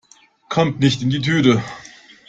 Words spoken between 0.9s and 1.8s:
in die Tüte!